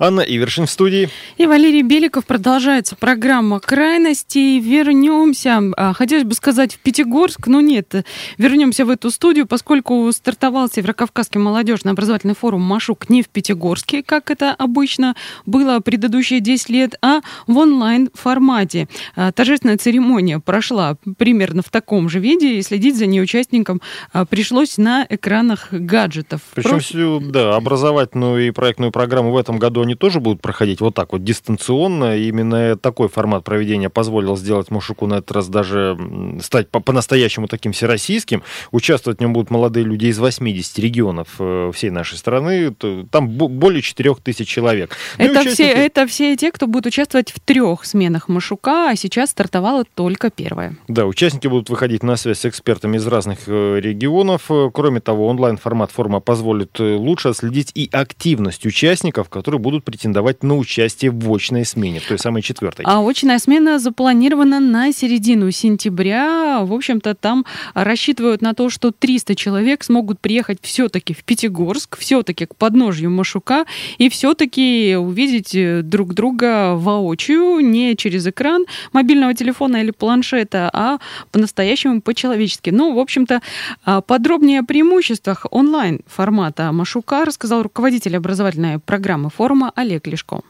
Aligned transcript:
Анна 0.00 0.22
Ивершин 0.22 0.64
в 0.64 0.70
студии. 0.70 1.10
И 1.36 1.46
Валерий 1.46 1.82
Беликов. 1.82 2.24
Продолжается 2.24 2.96
программа 2.96 3.60
крайностей. 3.60 4.58
Вернемся, 4.58 5.60
а, 5.76 5.92
хотелось 5.92 6.24
бы 6.24 6.32
сказать, 6.32 6.74
в 6.74 6.78
Пятигорск, 6.78 7.46
но 7.48 7.60
нет. 7.60 8.06
Вернемся 8.38 8.86
в 8.86 8.90
эту 8.90 9.10
студию, 9.10 9.46
поскольку 9.46 10.10
стартовал 10.10 10.70
Северокавказский 10.70 11.38
молодежный 11.38 11.92
образовательный 11.92 12.34
форум 12.34 12.62
«Машук» 12.62 13.10
не 13.10 13.22
в 13.22 13.28
Пятигорске, 13.28 14.02
как 14.02 14.30
это 14.30 14.52
обычно 14.52 15.16
было 15.44 15.80
предыдущие 15.80 16.40
10 16.40 16.70
лет, 16.70 16.94
а 17.02 17.20
в 17.46 17.58
онлайн-формате. 17.58 18.88
А, 19.16 19.32
торжественная 19.32 19.76
церемония 19.76 20.38
прошла 20.38 20.96
примерно 21.18 21.60
в 21.60 21.68
таком 21.68 22.08
же 22.08 22.20
виде, 22.20 22.54
и 22.54 22.62
следить 22.62 22.96
за 22.96 23.04
ней 23.04 23.20
участникам 23.20 23.82
а, 24.14 24.24
пришлось 24.24 24.78
на 24.78 25.06
экранах 25.10 25.68
гаджетов. 25.72 26.40
Причем 26.54 26.70
Просто... 26.70 26.88
всю 26.88 27.20
да, 27.20 27.54
образовательную 27.54 28.48
и 28.48 28.50
проектную 28.50 28.92
программу 28.92 29.32
в 29.32 29.36
этом 29.36 29.58
году 29.58 29.82
они 29.89 29.89
тоже 29.94 30.20
будут 30.20 30.40
проходить 30.40 30.80
вот 30.80 30.94
так 30.94 31.12
вот 31.12 31.24
дистанционно. 31.24 32.16
именно 32.16 32.76
такой 32.76 33.08
формат 33.08 33.44
проведения 33.44 33.88
позволил 33.88 34.36
сделать 34.36 34.70
Мушуку 34.70 35.06
на 35.06 35.14
этот 35.14 35.32
раз 35.32 35.48
даже 35.48 35.96
стать 36.42 36.68
по-настоящему 36.68 37.48
таким 37.48 37.72
всероссийским. 37.72 38.42
Участвовать 38.70 39.18
в 39.18 39.22
нем 39.22 39.32
будут 39.32 39.50
молодые 39.50 39.84
люди 39.84 40.06
из 40.06 40.18
80 40.18 40.78
регионов 40.78 41.28
э, 41.38 41.70
всей 41.74 41.90
нашей 41.90 42.18
страны. 42.18 42.74
Там 43.10 43.28
более 43.28 43.82
4 43.82 44.14
тысяч 44.22 44.48
человек. 44.48 44.96
Ну 45.18 45.24
это, 45.24 45.40
участники... 45.40 45.54
все, 45.54 45.72
это 45.72 46.06
все 46.06 46.36
те, 46.36 46.52
кто 46.52 46.66
будет 46.66 46.86
участвовать 46.86 47.30
в 47.30 47.40
трех 47.40 47.84
сменах 47.84 48.28
Машука, 48.28 48.90
а 48.90 48.96
сейчас 48.96 49.30
стартовала 49.30 49.84
только 49.94 50.30
первая. 50.30 50.76
Да, 50.88 51.06
участники 51.06 51.46
будут 51.46 51.70
выходить 51.70 52.02
на 52.02 52.16
связь 52.16 52.40
с 52.40 52.46
экспертами 52.46 52.96
из 52.96 53.06
разных 53.06 53.40
э, 53.46 53.80
регионов. 53.80 54.50
Э, 54.50 54.70
кроме 54.72 55.00
того, 55.00 55.28
онлайн-формат 55.28 55.90
форума 55.90 56.20
позволит 56.20 56.78
лучше 56.78 57.28
отследить 57.28 57.70
и 57.74 57.88
активность 57.92 58.66
участников, 58.66 59.28
которые 59.28 59.60
будут 59.60 59.79
будут 59.80 59.84
претендовать 59.84 60.42
на 60.42 60.56
участие 60.56 61.10
в 61.10 61.34
очной 61.34 61.64
смене, 61.64 62.00
в 62.00 62.06
той 62.06 62.18
самой 62.18 62.42
четвертой. 62.42 62.84
А 62.86 63.00
очная 63.00 63.38
смена 63.38 63.78
запланирована 63.78 64.60
на 64.60 64.92
середину 64.92 65.50
сентября. 65.50 66.60
В 66.62 66.72
общем-то, 66.72 67.14
там 67.14 67.44
рассчитывают 67.74 68.42
на 68.42 68.54
то, 68.54 68.70
что 68.70 68.90
300 68.90 69.34
человек 69.34 69.84
смогут 69.84 70.20
приехать 70.20 70.58
все-таки 70.62 71.14
в 71.14 71.24
Пятигорск, 71.24 71.98
все-таки 71.98 72.46
к 72.46 72.54
подножью 72.54 73.10
Машука 73.10 73.64
и 73.98 74.08
все-таки 74.08 74.96
увидеть 74.98 75.54
э, 75.54 75.82
друг 75.82 76.14
друга 76.14 76.74
воочию, 76.74 77.60
не 77.60 77.96
через 77.96 78.26
экран 78.26 78.64
мобильного 78.92 79.34
телефона 79.34 79.78
или 79.82 79.90
планшета, 79.90 80.70
а 80.72 80.98
по-настоящему 81.32 82.00
по-человечески. 82.00 82.70
Ну, 82.70 82.94
в 82.94 82.98
общем-то, 82.98 83.40
а, 83.84 84.00
подробнее 84.00 84.60
о 84.60 84.64
преимуществах 84.64 85.46
онлайн-формата 85.50 86.72
Машука 86.72 87.24
рассказал 87.24 87.62
руководитель 87.62 88.16
образовательной 88.16 88.78
программы 88.78 89.30
форума 89.30 89.69
Олег 89.74 90.06
Лешко. 90.06 90.40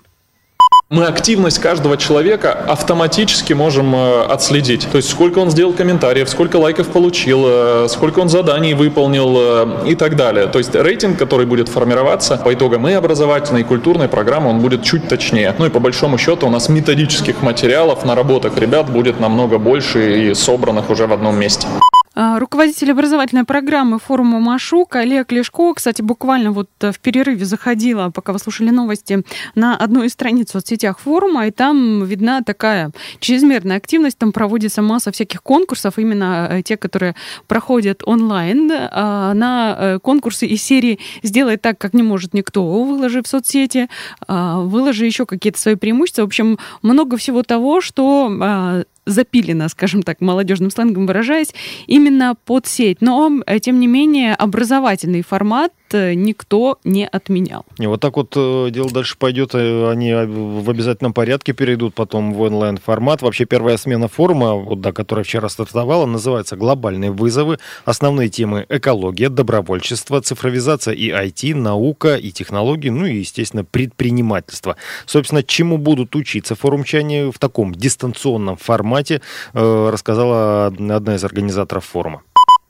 Мы 0.90 1.06
активность 1.06 1.60
каждого 1.60 1.96
человека 1.96 2.52
автоматически 2.52 3.52
можем 3.52 3.94
э, 3.94 4.22
отследить. 4.24 4.88
То 4.90 4.96
есть 4.96 5.08
сколько 5.08 5.38
он 5.38 5.48
сделал 5.48 5.72
комментариев, 5.72 6.28
сколько 6.28 6.56
лайков 6.56 6.88
получил, 6.88 7.44
э, 7.46 7.86
сколько 7.88 8.18
он 8.18 8.28
заданий 8.28 8.74
выполнил 8.74 9.36
э, 9.38 9.88
и 9.90 9.94
так 9.94 10.16
далее. 10.16 10.48
То 10.48 10.58
есть 10.58 10.74
рейтинг, 10.74 11.16
который 11.16 11.46
будет 11.46 11.68
формироваться 11.68 12.38
по 12.38 12.52
итогам 12.52 12.88
и 12.88 12.92
образовательной, 12.92 13.60
и 13.60 13.64
культурной 13.64 14.08
программы, 14.08 14.50
он 14.50 14.58
будет 14.58 14.82
чуть 14.82 15.06
точнее. 15.06 15.54
Ну 15.56 15.66
и 15.66 15.70
по 15.70 15.78
большому 15.78 16.18
счету 16.18 16.48
у 16.48 16.50
нас 16.50 16.68
методических 16.68 17.40
материалов, 17.40 18.04
наработок 18.04 18.58
ребят 18.58 18.90
будет 18.90 19.20
намного 19.20 19.58
больше 19.58 20.30
и 20.30 20.34
собранных 20.34 20.90
уже 20.90 21.06
в 21.06 21.12
одном 21.12 21.38
месте. 21.38 21.68
А, 22.14 22.40
руководитель 22.40 22.90
образовательной 22.90 23.44
программы 23.44 24.00
форума 24.00 24.40
Машук 24.40 24.96
Олег 24.96 25.30
Лешко, 25.30 25.74
кстати, 25.74 26.02
буквально 26.02 26.50
вот 26.50 26.68
в 26.80 26.98
перерыве 26.98 27.44
заходила, 27.44 28.10
пока 28.10 28.32
вы 28.32 28.40
слушали 28.40 28.70
новости, 28.70 29.22
на 29.54 29.76
одну 29.76 30.02
из 30.02 30.12
страниц 30.12 30.48
в 30.48 30.52
соцсетях 30.52 30.98
форума, 30.98 31.46
и 31.46 31.52
там 31.52 32.04
видна 32.04 32.42
такая 32.42 32.90
чрезмерная 33.20 33.76
активность, 33.76 34.18
там 34.18 34.32
проводится 34.32 34.82
масса 34.82 35.12
всяких 35.12 35.40
конкурсов, 35.42 35.98
именно 35.98 36.48
э, 36.50 36.62
те, 36.62 36.76
которые 36.76 37.14
проходят 37.46 38.02
онлайн, 38.04 38.72
а, 38.72 39.32
на 39.34 39.76
э, 39.78 39.98
конкурсы 40.00 40.46
из 40.46 40.62
серии 40.64 40.98
«Сделай 41.22 41.58
так, 41.58 41.78
как 41.78 41.94
не 41.94 42.02
может 42.02 42.34
никто», 42.34 42.64
выложи 42.82 43.22
в 43.22 43.28
соцсети, 43.28 43.88
а, 44.26 44.60
выложи 44.60 45.06
еще 45.06 45.26
какие-то 45.26 45.60
свои 45.60 45.76
преимущества, 45.76 46.22
в 46.22 46.26
общем, 46.26 46.58
много 46.82 47.16
всего 47.16 47.44
того, 47.44 47.80
что 47.80 48.84
запилено, 49.10 49.68
скажем 49.68 50.02
так, 50.02 50.20
молодежным 50.20 50.70
сленгом 50.70 51.06
выражаясь, 51.06 51.54
именно 51.86 52.34
под 52.44 52.66
сеть. 52.66 53.00
Но, 53.00 53.42
тем 53.60 53.80
не 53.80 53.86
менее, 53.86 54.34
образовательный 54.34 55.22
формат 55.22 55.72
никто 55.94 56.78
не 56.84 57.06
отменял. 57.06 57.64
И 57.78 57.86
вот 57.86 58.00
так 58.00 58.16
вот 58.16 58.34
э, 58.36 58.70
дело 58.70 58.90
дальше 58.90 59.16
пойдет, 59.18 59.54
э, 59.54 59.90
они 59.90 60.12
в 60.12 60.70
обязательном 60.70 61.12
порядке 61.12 61.52
перейдут 61.52 61.94
потом 61.94 62.32
в 62.32 62.40
онлайн-формат. 62.40 63.22
Вообще 63.22 63.44
первая 63.44 63.76
смена 63.76 64.08
форума, 64.08 64.54
вот, 64.54 64.80
да, 64.80 64.92
которая 64.92 65.24
вчера 65.24 65.48
стартовала, 65.48 66.06
называется 66.06 66.56
«Глобальные 66.56 67.10
вызовы». 67.10 67.58
Основные 67.84 68.28
темы– 68.28 68.66
экология, 68.68 69.28
добровольчество, 69.28 70.20
цифровизация 70.20 70.94
и 70.94 71.10
IT, 71.10 71.54
наука 71.54 72.16
и 72.16 72.30
технологии, 72.30 72.90
ну 72.90 73.06
и, 73.06 73.18
естественно, 73.18 73.64
предпринимательство. 73.64 74.76
Собственно, 75.06 75.42
чему 75.42 75.78
будут 75.78 76.16
учиться 76.16 76.54
форумчане 76.54 77.30
в 77.30 77.38
таком 77.38 77.74
дистанционном 77.74 78.56
формате, 78.56 79.20
рассказала 79.52 80.66
одна 80.66 81.14
из 81.14 81.24
организаторов 81.24 81.84
форума. 81.84 82.22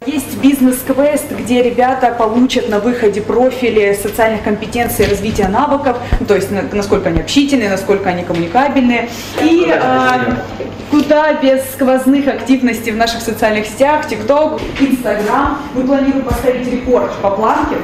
Есть 0.06 0.38
бизнес-квест, 0.38 1.30
где 1.30 1.62
ребята 1.62 2.14
получат 2.18 2.70
на 2.70 2.78
выходе 2.78 3.20
профили 3.20 3.92
социальных 3.92 4.42
компетенций 4.42 5.04
и 5.04 5.08
развития 5.10 5.46
навыков, 5.46 5.98
ну, 6.18 6.24
то 6.24 6.36
есть 6.36 6.48
насколько 6.72 7.10
они 7.10 7.20
общительные, 7.20 7.68
насколько 7.68 8.08
они 8.08 8.24
коммуникабельные. 8.24 9.10
И 9.42 9.70
э, 9.70 10.36
куда 10.90 11.34
без 11.34 11.62
сквозных 11.72 12.28
активностей 12.28 12.92
в 12.92 12.96
наших 12.96 13.20
социальных 13.20 13.66
сетях, 13.66 14.08
ТикТок, 14.08 14.62
Инстаграм, 14.80 15.58
мы 15.74 15.82
планируем 15.82 16.24
поставить 16.24 16.66
рекорд 16.66 17.12
по 17.20 17.32
планке. 17.32 17.76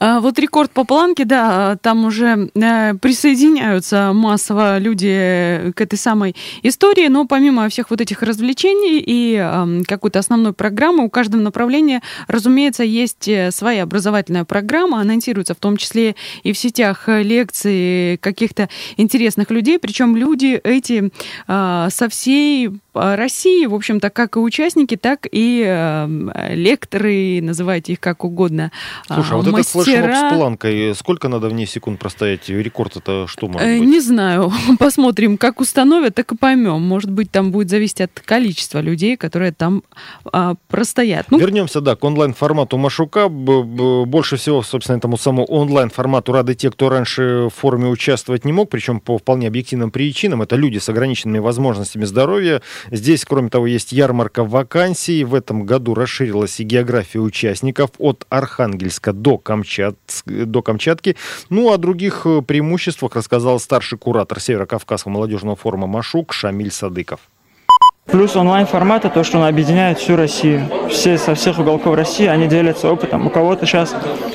А 0.00 0.20
вот 0.20 0.38
рекорд 0.38 0.70
по 0.70 0.84
планке, 0.84 1.26
да, 1.26 1.76
там 1.82 2.06
уже 2.06 2.50
э, 2.54 2.94
присоединяются 2.94 4.12
массово 4.14 4.78
люди 4.78 5.72
к 5.76 5.80
этой 5.82 5.98
самой 5.98 6.34
истории, 6.62 7.08
но 7.08 7.26
помимо 7.26 7.68
всех 7.68 7.90
вот 7.90 8.00
этих 8.00 8.22
развлечений 8.22 8.98
и 8.98 9.36
э, 9.38 9.82
какой-то 9.86 10.18
основной 10.20 10.54
программы, 10.54 11.04
у 11.04 11.10
каждого 11.10 11.42
направления, 11.42 12.00
разумеется, 12.28 12.82
есть 12.82 13.28
э, 13.28 13.50
своя 13.50 13.82
образовательная 13.82 14.44
программа, 14.46 15.02
анонсируется 15.02 15.52
в 15.54 15.58
том 15.58 15.76
числе 15.76 16.16
и 16.44 16.54
в 16.54 16.58
сетях 16.58 17.06
лекций 17.06 18.16
каких-то 18.22 18.70
интересных 18.96 19.50
людей, 19.50 19.78
причем 19.78 20.16
люди 20.16 20.58
эти 20.64 21.12
э, 21.46 21.88
со 21.90 22.08
всей 22.08 22.70
России, 22.94 23.66
в 23.66 23.74
общем-то, 23.74 24.10
как 24.10 24.36
и 24.36 24.38
участники, 24.38 24.96
так 24.96 25.26
и 25.30 25.64
э, 25.66 26.54
лекторы, 26.54 27.40
называйте 27.42 27.92
их 27.92 28.00
как 28.00 28.24
угодно. 28.24 28.72
Слушай, 29.06 29.32
а 29.32 29.36
вот 29.36 29.46
мастера. 29.46 29.60
этот 29.60 29.84
флешмоб 29.84 30.14
с 30.14 30.34
планкой, 30.34 30.94
сколько 30.94 31.28
надо 31.28 31.48
в 31.48 31.52
ней 31.52 31.66
секунд 31.66 31.98
простоять? 31.98 32.48
Рекорд 32.48 32.96
это 32.96 33.26
что 33.26 33.48
может 33.48 33.66
э, 33.66 33.78
быть? 33.78 33.88
Не 33.88 34.00
знаю. 34.00 34.52
Посмотрим, 34.78 35.36
как 35.36 35.60
установят, 35.60 36.14
так 36.14 36.32
и 36.32 36.36
поймем. 36.36 36.82
Может 36.82 37.10
быть, 37.10 37.30
там 37.30 37.50
будет 37.50 37.70
зависеть 37.70 38.00
от 38.00 38.20
количества 38.20 38.80
людей, 38.80 39.16
которые 39.16 39.52
там 39.52 39.82
а, 40.32 40.54
простоят. 40.68 41.26
Ну, 41.30 41.38
Вернемся, 41.38 41.80
да, 41.80 41.96
к 41.96 42.04
онлайн-формату 42.04 42.76
Машука. 42.78 43.28
Больше 43.28 44.36
всего, 44.36 44.62
собственно, 44.62 44.96
этому 44.96 45.16
самому 45.16 45.44
онлайн-формату 45.44 46.32
рады 46.32 46.54
те, 46.54 46.70
кто 46.70 46.88
раньше 46.88 47.48
в 47.48 47.50
форуме 47.50 47.88
участвовать 47.88 48.44
не 48.44 48.52
мог, 48.52 48.70
причем 48.70 49.00
по 49.00 49.18
вполне 49.18 49.48
объективным 49.48 49.90
причинам. 49.90 50.42
Это 50.42 50.56
люди 50.56 50.78
с 50.78 50.88
ограниченными 50.88 51.38
возможностями 51.38 52.04
здоровья, 52.04 52.62
Здесь, 52.90 53.24
кроме 53.24 53.48
того, 53.48 53.66
есть 53.66 53.92
ярмарка 53.92 54.44
вакансий. 54.44 55.24
В 55.24 55.34
этом 55.34 55.64
году 55.64 55.94
расширилась 55.94 56.60
и 56.60 56.64
география 56.64 57.20
участников 57.20 57.90
от 57.98 58.26
Архангельска 58.28 59.12
до, 59.12 59.38
Камчат... 59.38 59.96
до 60.26 60.62
Камчатки. 60.62 61.16
Ну, 61.48 61.72
о 61.72 61.78
других 61.78 62.22
э, 62.24 62.42
преимуществах 62.42 63.16
рассказал 63.16 63.60
старший 63.60 63.98
куратор 63.98 64.40
Северо-Кавказского 64.40 65.12
молодежного 65.12 65.56
форума 65.56 65.86
«Машук» 65.86 66.32
Шамиль 66.32 66.70
Садыков. 66.70 67.20
Плюс 68.06 68.34
онлайн-формат– 68.34 69.12
то, 69.14 69.22
что 69.22 69.38
он 69.38 69.44
объединяет 69.44 69.98
всю 69.98 70.16
Россию. 70.16 70.68
Все 70.88 71.16
со 71.16 71.36
всех 71.36 71.60
уголков 71.60 71.94
России, 71.94 72.26
они 72.26 72.48
делятся 72.48 72.90
опытом. 72.90 73.26
У 73.26 73.30
кого-то 73.30 73.66
сейчас 73.66 73.94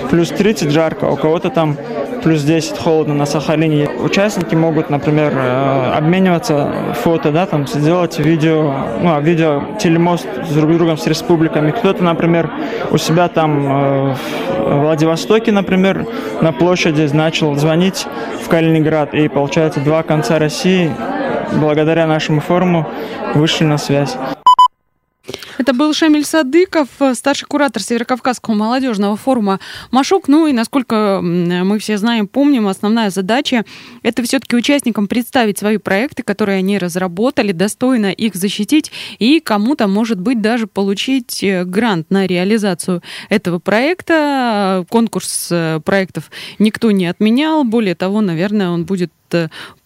плюс 0.10 0.30
30 0.30 0.72
жарко, 0.72 1.06
у 1.06 1.18
кого-то 1.18 1.50
там 1.50 1.78
плюс 2.26 2.42
10 2.42 2.80
холодно 2.80 3.14
на 3.14 3.28
Сахалине. 3.28 3.88
Участники 3.88 4.56
могут, 4.56 4.90
например, 4.90 5.32
э, 5.36 5.92
обмениваться 5.96 6.74
фото, 7.04 7.32
да, 7.32 7.46
там 7.46 7.68
сделать 7.68 8.18
видео, 8.18 8.74
ну, 9.00 9.16
а 9.16 9.22
видео 9.22 9.62
телемост 9.80 10.26
с 10.44 10.52
друг 10.56 10.74
другом, 10.74 10.98
с 10.98 11.06
республиками. 11.06 11.70
Кто-то, 11.70 12.04
например, 12.04 12.50
у 12.90 12.98
себя 12.98 13.28
там 13.28 13.68
э, 13.68 14.16
в 14.58 14.82
Владивостоке, 14.82 15.52
например, 15.52 16.08
на 16.42 16.52
площади 16.52 17.08
начал 17.14 17.54
звонить 17.58 18.08
в 18.44 18.50
Калининград, 18.50 19.14
и 19.14 19.28
получается 19.28 19.80
два 19.82 20.02
конца 20.02 20.40
России 20.40 20.92
благодаря 21.54 22.08
нашему 22.08 22.42
форуму 22.42 22.88
вышли 23.36 23.66
на 23.66 23.78
связь. 23.78 24.18
Это 25.58 25.74
был 25.74 25.94
Шамиль 25.94 26.26
Садыков, 26.26 26.90
старший 27.14 27.48
куратор 27.48 27.82
Северокавказского 27.82 28.54
молодежного 28.56 29.16
форума 29.16 29.60
«Машук». 29.90 30.28
Ну 30.28 30.48
и, 30.48 30.54
насколько 30.54 31.20
мы 31.22 31.80
все 31.80 31.98
знаем, 31.98 32.28
помним, 32.28 32.68
основная 32.68 33.10
задача– 33.10 33.64
это 34.04 34.22
все-таки 34.24 34.56
участникам 34.56 35.08
представить 35.08 35.58
свои 35.58 35.78
проекты, 35.78 36.24
которые 36.24 36.58
они 36.58 36.78
разработали, 36.78 37.54
достойно 37.54 38.12
их 38.12 38.36
защитить 38.36 38.92
и 39.18 39.40
кому-то, 39.40 39.88
может 39.88 40.20
быть, 40.20 40.42
даже 40.42 40.68
получить 40.68 41.42
э, 41.42 41.64
грант 41.64 42.12
на 42.12 42.28
реализацию 42.28 43.02
этого 43.30 43.60
проекта. 43.60 44.86
Конкурс 44.90 45.50
э, 45.52 45.80
проектов 45.86 46.32
никто 46.60 46.92
не 46.92 47.08
отменял. 47.08 47.64
Более 47.64 47.96
того, 47.96 48.22
наверное, 48.22 48.70
он 48.70 48.84
будет 48.84 49.12
э, 49.12 49.25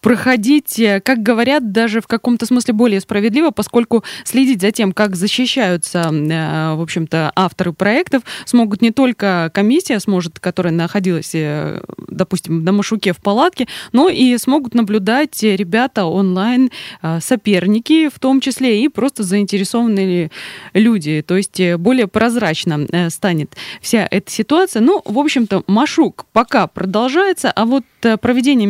проходить, 0.00 0.78
э, 0.78 1.00
как 1.00 1.22
говорят, 1.22 1.72
даже 1.72 2.00
в 2.00 2.06
каком-то 2.06 2.46
смысле 2.46 2.74
более 2.74 3.00
справедливо, 3.00 3.50
поскольку 3.50 4.04
следить 4.24 4.60
за 4.60 4.72
тем, 4.72 4.92
как 4.92 5.16
защищаются, 5.16 6.10
э, 6.10 6.74
в 6.74 6.80
общем-то, 6.80 7.32
авторы 7.36 7.72
проектов, 7.72 8.22
смогут 8.44 8.82
не 8.82 8.90
только 8.90 9.50
комиссия 9.52 10.00
сможет, 10.00 10.38
которая 10.40 10.72
находилась, 10.72 11.34
э, 11.34 11.82
допустим, 12.08 12.64
на 12.64 12.72
Машуке 12.72 13.12
в 13.12 13.18
палатке, 13.18 13.66
но 13.92 14.08
и 14.08 14.36
смогут 14.38 14.74
наблюдать 14.74 15.42
ребята 15.42 16.04
онлайн, 16.04 16.70
соперники 17.20 18.08
в 18.08 18.18
том 18.18 18.40
числе, 18.40 18.82
и 18.82 18.88
просто 18.88 19.22
заинтересованные 19.22 20.30
люди. 20.74 21.22
То 21.26 21.36
есть 21.36 21.60
более 21.76 22.06
прозрачно 22.06 22.86
станет 23.10 23.56
вся 23.80 24.06
эта 24.10 24.30
ситуация. 24.30 24.80
Ну, 24.80 25.02
в 25.04 25.18
общем-то, 25.18 25.64
Машук 25.66 26.26
пока 26.32 26.66
продолжается, 26.66 27.50
а 27.50 27.64
вот 27.64 27.84
проведение 28.20 28.66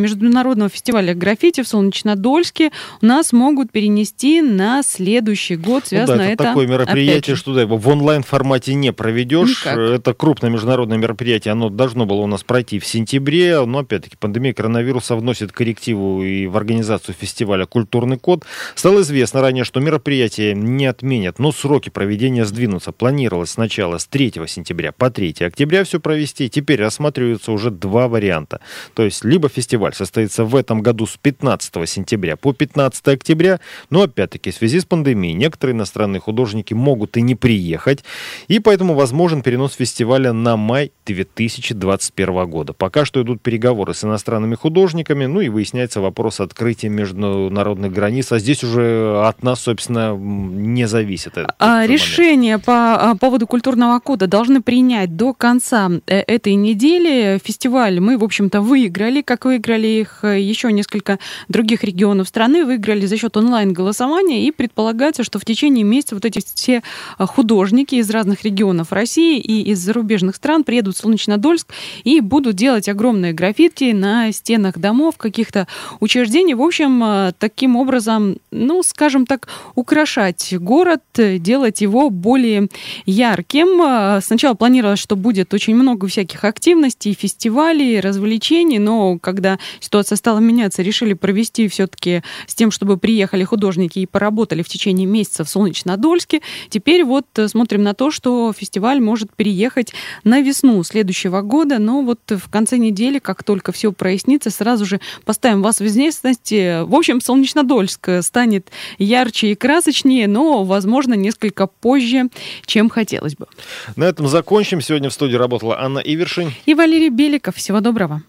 международного 0.61 0.69
фестиваля 0.69 1.13
граффити 1.13 1.63
в 1.63 1.67
Солнечнодольске 1.67 2.71
у 3.01 3.05
нас 3.05 3.33
могут 3.33 3.71
перенести 3.71 4.41
на 4.41 4.83
следующий 4.83 5.55
год. 5.55 5.87
Связано 5.87 6.17
ну 6.17 6.23
да, 6.23 6.25
это, 6.25 6.33
это 6.33 6.43
такое 6.43 6.67
мероприятие, 6.67 7.35
что 7.35 7.53
да, 7.53 7.65
в 7.65 7.87
онлайн-формате 7.87 8.73
не 8.75 8.93
проведешь. 8.93 9.65
Никак. 9.65 9.77
Это 9.77 10.13
крупное 10.13 10.49
международное 10.49 10.97
мероприятие, 10.97 11.53
оно 11.53 11.69
должно 11.69 12.05
было 12.05 12.21
у 12.21 12.27
нас 12.27 12.43
пройти 12.43 12.79
в 12.79 12.85
сентябре, 12.85 13.63
но 13.65 13.79
опять-таки 13.79 14.15
пандемия 14.17 14.53
коронавируса 14.53 15.15
вносит 15.15 15.51
коррективу 15.51 16.23
и 16.23 16.47
в 16.47 16.57
организацию 16.57 17.15
фестиваля 17.19 17.65
«Культурный 17.65 18.17
код». 18.17 18.45
Стало 18.75 19.01
известно 19.01 19.41
ранее, 19.41 19.63
что 19.63 19.79
мероприятие 19.79 20.53
не 20.53 20.85
отменят, 20.85 21.39
но 21.39 21.51
сроки 21.51 21.89
проведения 21.89 22.45
сдвинутся. 22.45 22.91
Планировалось 22.91 23.51
сначала 23.51 23.97
с 23.97 24.05
3 24.05 24.33
сентября 24.47 24.91
по 24.91 25.09
3 25.09 25.35
октября 25.41 25.83
все 25.83 25.99
провести. 25.99 26.49
Теперь 26.49 26.81
рассматриваются 26.81 27.51
уже 27.51 27.71
два 27.71 28.07
варианта. 28.07 28.59
То 28.93 29.03
есть 29.03 29.23
либо 29.23 29.49
фестиваль 29.49 29.93
состоится 29.93 30.45
в 30.45 30.50
этом 30.55 30.81
году 30.81 31.05
с 31.05 31.17
15 31.17 31.89
сентября 31.89 32.35
по 32.35 32.53
15 32.53 33.07
октября. 33.07 33.59
Но 33.89 34.03
опять-таки 34.03 34.51
в 34.51 34.55
связи 34.55 34.79
с 34.79 34.85
пандемией 34.85 35.33
некоторые 35.33 35.75
иностранные 35.75 36.19
художники 36.19 36.73
могут 36.73 37.17
и 37.17 37.21
не 37.21 37.35
приехать. 37.35 38.03
И 38.47 38.59
поэтому 38.59 38.93
возможен 38.93 39.41
перенос 39.41 39.73
фестиваля 39.73 40.33
на 40.33 40.57
май 40.57 40.91
2021 41.05 42.49
года. 42.49 42.73
Пока 42.73 43.05
что 43.05 43.21
идут 43.21 43.41
переговоры 43.41 43.93
с 43.93 44.03
иностранными 44.03 44.55
художниками. 44.55 45.25
Ну 45.25 45.41
и 45.41 45.49
выясняется 45.49 46.01
вопрос 46.01 46.39
открытия 46.39 46.89
международных 46.89 47.91
границ. 47.91 48.31
А 48.31 48.39
здесь 48.39 48.63
уже 48.63 49.23
от 49.25 49.43
нас, 49.43 49.61
собственно, 49.61 50.15
не 50.15 50.87
зависит. 50.87 51.37
А 51.59 51.85
решение 51.85 52.57
по 52.57 52.95
а, 52.95 53.15
поводу 53.15 53.47
культурного 53.47 53.99
кода 53.99 54.27
должны 54.27 54.61
принять 54.61 55.15
до 55.15 55.33
конца 55.33 55.89
э, 56.07 56.19
этой 56.19 56.55
недели. 56.55 57.39
Фестиваль 57.43 57.99
мы, 57.99 58.17
в 58.17 58.23
общем-то, 58.23 58.61
выиграли, 58.61 59.21
как 59.21 59.45
выиграли 59.45 59.87
их 59.87 60.19
э, 60.23 60.40
еще 60.41 60.71
несколько 60.71 61.19
других 61.47 61.83
регионов 61.83 62.27
страны 62.27 62.65
выиграли 62.65 63.05
за 63.05 63.17
счет 63.17 63.35
онлайн-голосования, 63.37 64.45
и 64.45 64.51
предполагается, 64.51 65.23
что 65.23 65.39
в 65.39 65.45
течение 65.45 65.83
месяца 65.83 66.15
вот 66.15 66.25
эти 66.25 66.41
все 66.53 66.83
а, 67.17 67.25
художники 67.25 67.95
из 67.95 68.09
разных 68.09 68.43
регионов 68.43 68.91
России 68.91 69.39
и 69.39 69.71
из 69.71 69.79
зарубежных 69.79 70.35
стран 70.35 70.63
приедут 70.63 70.95
в 70.95 70.99
Солнечнодольск 70.99 71.67
и 72.03 72.19
будут 72.21 72.55
делать 72.55 72.89
огромные 72.89 73.33
граффити 73.33 73.91
на 73.91 74.31
стенах 74.31 74.77
домов, 74.77 75.17
каких-то 75.17 75.67
учреждений. 75.99 76.53
В 76.53 76.61
общем, 76.61 77.03
а, 77.03 77.31
таким 77.37 77.75
образом, 77.75 78.37
ну, 78.51 78.83
скажем 78.83 79.25
так, 79.25 79.47
украшать 79.75 80.53
город, 80.57 81.01
делать 81.15 81.81
его 81.81 82.09
более 82.09 82.67
ярким. 83.05 83.81
А, 83.81 84.21
сначала 84.21 84.53
планировалось, 84.53 84.99
что 84.99 85.15
будет 85.15 85.53
очень 85.53 85.75
много 85.75 86.07
всяких 86.07 86.43
активностей, 86.43 87.13
фестивалей, 87.13 87.99
развлечений, 87.99 88.79
но 88.79 89.17
когда 89.19 89.59
ситуация 89.79 90.15
стала 90.15 90.30
меняться, 90.39 90.81
решили 90.81 91.13
провести 91.13 91.67
все-таки 91.67 92.23
с 92.47 92.55
тем, 92.55 92.71
чтобы 92.71 92.97
приехали 92.97 93.43
художники 93.43 93.99
и 93.99 94.05
поработали 94.05 94.61
в 94.61 94.69
течение 94.69 95.05
месяца 95.05 95.43
в 95.43 95.49
Солнечнодольске. 95.49 96.41
Теперь 96.69 97.03
вот 97.03 97.25
э, 97.37 97.47
смотрим 97.47 97.83
на 97.83 97.93
то, 97.93 98.11
что 98.11 98.53
фестиваль 98.53 98.99
может 98.99 99.33
переехать 99.35 99.93
на 100.23 100.41
весну 100.41 100.81
следующего 100.83 101.41
года, 101.41 101.79
но 101.79 102.01
вот 102.01 102.19
в 102.29 102.49
конце 102.49 102.77
недели, 102.77 103.19
как 103.19 103.43
только 103.43 103.71
все 103.71 103.91
прояснится, 103.91 104.49
сразу 104.49 104.85
же 104.85 104.99
поставим 105.25 105.61
вас 105.61 105.79
в 105.79 105.85
известность. 105.85 106.51
В 106.51 106.95
общем, 106.95 107.21
Солнечнодольск 107.21 108.09
станет 108.21 108.69
ярче 108.97 109.51
и 109.51 109.55
красочнее, 109.55 110.27
но, 110.27 110.63
возможно, 110.63 111.13
несколько 111.13 111.67
позже, 111.67 112.29
чем 112.65 112.89
хотелось 112.89 113.35
бы. 113.35 113.47
На 113.95 114.05
этом 114.05 114.27
закончим. 114.27 114.81
Сегодня 114.81 115.09
в 115.09 115.13
студии 115.13 115.35
работала 115.35 115.79
Анна 115.79 115.99
Ивершин 115.99 116.51
и 116.65 116.73
Валерий 116.73 117.09
Беликов. 117.09 117.55
Всего 117.55 117.79
доброго. 117.79 118.21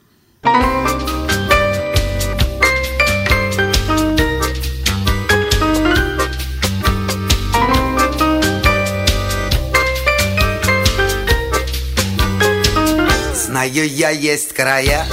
Знаю 13.63 13.89
я 13.95 14.11
есть 14.11 14.53
края. 14.55 15.07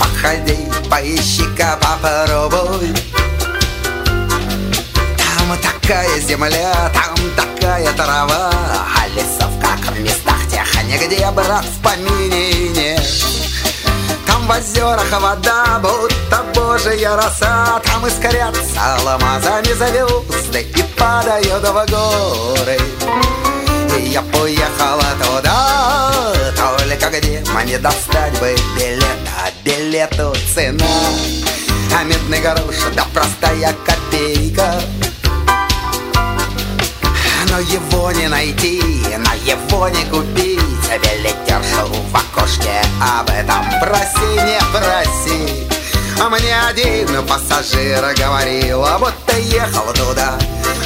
Походи, 0.00 0.66
поищи-ка, 0.90 1.78
попробуй 1.80 2.92
Там 5.16 5.56
такая 5.62 6.18
земля, 6.18 6.90
там 6.92 7.14
такая 7.36 7.92
трава. 7.92 8.50
А 8.50 9.06
лесов, 9.14 9.52
как 9.62 9.78
в 9.78 10.00
местах 10.00 10.40
тех, 10.50 10.66
нигде, 10.86 11.30
брат, 11.30 11.64
в 11.64 11.82
помине. 11.82 12.70
Нет 12.70 13.00
Там 14.26 14.48
в 14.48 14.50
озерах 14.50 15.12
вода, 15.12 15.78
будто 15.80 16.42
божья 16.52 17.14
роса. 17.14 17.80
Там 17.84 18.08
искорятся 18.08 18.96
алмазами 18.96 19.72
звезды 19.72 20.66
И 20.74 20.82
падают 20.98 21.62
в 21.62 21.86
горы. 21.92 22.80
Я 24.00 24.22
поехала 24.22 25.04
туда 25.22 26.16
только 26.98 27.18
где 27.18 27.42
мне 27.54 27.78
достать 27.78 28.38
бы 28.40 28.54
билет? 28.76 29.04
А 29.36 29.50
билету 29.64 30.34
цена. 30.54 30.84
А 31.94 32.04
медный 32.04 32.40
грош, 32.40 32.76
да 32.94 33.06
простая 33.12 33.74
копейка. 33.84 34.74
Но 37.50 37.60
его 37.60 38.10
не 38.12 38.28
найти, 38.28 38.82
на 39.18 39.34
его 39.34 39.88
не 39.88 40.04
купить. 40.04 40.60
Билетершу 40.88 41.86
в 41.86 42.14
окошке 42.14 42.82
об 43.00 43.28
этом 43.30 43.64
проси, 43.80 44.34
не 44.44 44.58
проси. 44.72 45.66
А 46.18 46.30
мне 46.30 46.56
один 46.68 47.26
пассажир 47.26 48.02
говорил, 48.16 48.84
а 48.84 48.98
будто 48.98 49.36
ехал 49.36 49.92
туда 49.92 50.38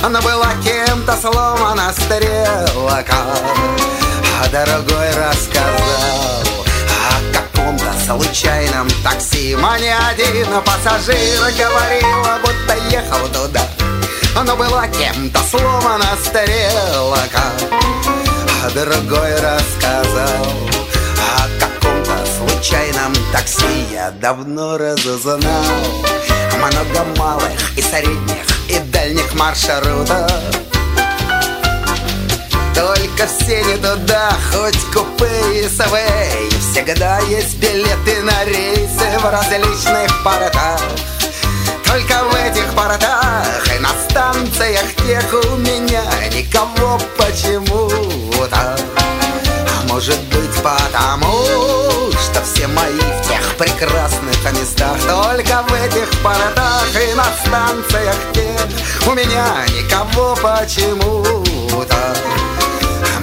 Но 0.02 0.20
была 0.20 0.52
кем-то 0.64 1.16
сломана 1.16 1.92
стрелка. 1.92 3.14
А 4.42 4.46
О 4.46 4.48
каком-то 4.48 5.59
случайном 8.10 8.88
такси. 9.04 9.54
Мне 9.54 9.96
один 9.96 10.46
пассажир 10.62 11.40
говорил, 11.56 12.40
будто 12.42 12.76
ехал 12.90 13.28
туда. 13.28 13.62
Но 14.34 14.56
была 14.56 14.88
кем-то 14.88 15.38
сломана 15.50 16.16
стрелка 16.24 17.42
А 18.64 18.70
другой 18.70 19.34
рассказал 19.34 20.46
О 21.36 21.60
каком-то 21.60 22.26
случайном 22.38 23.12
такси. 23.32 23.86
Я 23.92 24.12
давно 24.12 24.78
разузнал 24.78 25.42
Много 26.56 27.18
малых 27.18 27.76
и 27.76 27.82
средних 27.82 28.46
и 28.68 28.78
дальних 28.78 29.34
маршрутов 29.34 30.69
только 32.80 33.26
все 33.26 33.62
не 33.62 33.76
туда, 33.76 34.32
хоть 34.52 34.78
купе 34.86 35.28
и 35.52 35.68
СВ 35.68 35.94
Всегда 36.72 37.18
есть 37.20 37.58
билеты 37.58 38.22
на 38.22 38.44
рейсы 38.44 39.18
в 39.18 39.30
различных 39.30 40.24
портах. 40.24 40.80
Только 41.84 42.24
в 42.24 42.34
этих 42.34 42.72
портах 42.74 43.76
и 43.76 43.78
на 43.80 43.90
станциях 44.08 44.94
тех 45.06 45.24
у 45.32 45.56
меня 45.56 46.02
Никого 46.32 46.98
почему-то. 47.18 48.56
А 48.56 49.86
может 49.88 50.20
быть 50.28 50.62
потому, 50.62 51.44
что 52.12 52.42
все 52.44 52.66
мои 52.66 52.98
в 52.98 53.28
тех 53.28 53.56
прекрасных 53.58 54.52
местах. 54.58 54.96
Только 55.06 55.62
в 55.68 55.72
этих 55.74 56.08
портах 56.22 56.88
и 56.94 57.14
на 57.14 57.26
станциях 57.44 58.16
тех 58.32 59.06
У 59.06 59.12
меня 59.12 59.66
никого 59.68 60.34
почему-то 60.36 62.14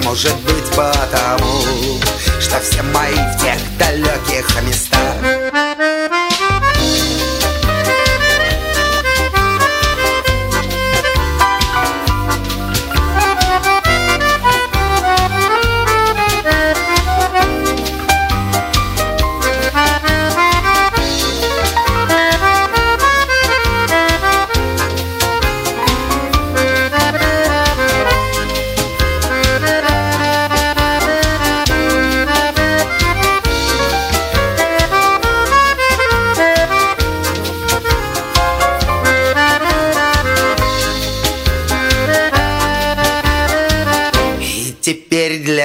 может 0.08 0.34
быть 0.40 0.64
потому, 0.70 2.00
что 2.40 2.58
все 2.60 2.82
мои 2.82 3.14
в 3.14 3.42
тех 3.42 3.58
далеких 3.76 4.62
местах 4.62 6.17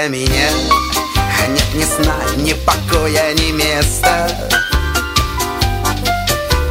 для 0.03 0.10
меня. 0.10 0.50
Нет 1.48 1.74
ни 1.74 1.83
сна, 1.83 2.15
ни 2.38 2.53
покоя, 2.53 3.33
ни 3.33 3.51
места. 3.51 4.29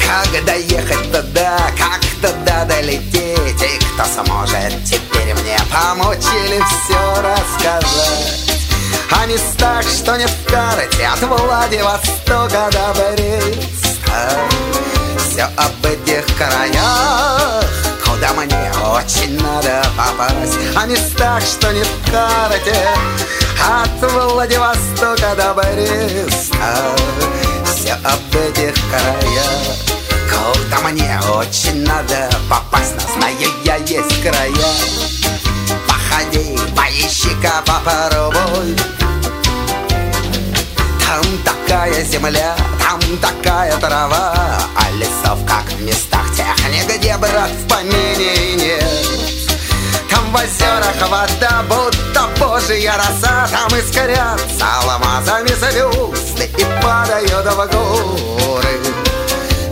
Как 0.01 0.45
доехать 0.45 1.13
туда, 1.13 1.59
как 1.79 2.01
туда 2.21 2.65
долететь? 2.65 3.63
И 3.63 3.79
кто 3.79 4.05
сможет 4.05 4.85
теперь 4.85 5.35
мне 5.35 5.57
помочь 5.71 6.25
или 6.45 6.61
все 6.61 7.23
рассказать? 7.23 8.51
О 9.11 9.27
местах, 9.27 9.83
что 9.83 10.17
не 10.17 10.27
в 10.27 10.51
карте 10.51 11.07
От 11.07 11.21
Владивостока 11.21 12.71
до 12.73 12.95
Бреста. 12.95 14.31
Все 15.19 15.45
об 15.57 15.87
этих 15.87 16.27
краях 16.37 17.65
Куда 18.05 18.33
мне 18.35 18.62
очень 18.93 19.41
надо 19.41 19.83
попасть 19.97 20.59
О 20.77 20.87
местах, 20.87 21.43
что 21.43 21.73
не 21.73 21.83
в 21.83 22.11
карте 22.11 22.77
От 23.67 24.13
Владивостока 24.13 25.35
до 25.37 25.55
Бреста 25.55 26.97
Все 27.65 27.95
об 27.95 28.37
этих 28.37 28.75
краях. 28.91 29.77
Куда 30.29 30.89
мне 30.89 31.19
очень 31.35 31.85
надо 31.85 32.31
попасть 32.49 32.95
Но 32.95 33.15
знаю 33.15 33.37
я 33.65 33.77
есть 33.77 34.23
края. 34.23 34.53
Походи, 35.89 36.59
поищи-ка, 36.77 37.63
попробуй 37.67 39.02
там 41.13 41.39
такая 41.45 42.05
земля, 42.05 42.57
там 42.81 43.01
такая 43.19 43.77
трава 43.79 44.35
А 44.77 44.91
лесов, 44.93 45.39
как 45.47 45.65
в 45.65 45.83
местах 45.83 46.25
тех, 46.35 46.47
нигде, 46.71 47.17
брат, 47.19 47.51
в 47.51 47.69
помине 47.69 48.55
нет. 48.55 48.85
Там 50.09 50.33
в 50.33 50.37
озерах 50.37 51.11
вода, 51.11 51.65
будто 51.69 52.29
божья 52.39 52.95
роса 52.97 53.47
Там 53.51 53.79
искрятся 53.79 54.67
алмазами 54.81 55.49
звезды 55.49 56.51
и 56.57 56.83
падают 56.83 57.47
в 57.47 57.57
горы. 57.57 58.81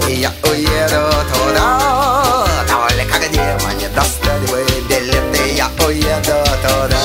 И 0.08 0.14
я 0.20 0.32
уеду 0.42 1.10
туда, 1.32 2.44
только 2.68 3.28
где 3.28 3.58
мне 3.66 3.88
достать 3.88 4.50
бы 4.50 4.66
билеты 4.88 5.54
Я 5.54 5.70
уеду 5.86 6.44
туда 6.62 7.00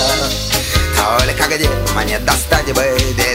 только 1.19 1.55
где 1.55 1.69
мне 1.95 2.19
достать 2.19 2.73
бы 2.73 2.97
билеты 3.17 3.34